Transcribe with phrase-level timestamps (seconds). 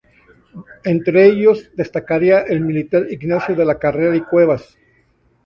[0.83, 4.75] Entre ellos destacaría el militar Ignacio de la Carrera y Cuevas.